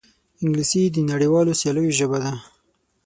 [0.43, 2.31] انګلیسي د نړیوالو سیالیو ژبه ده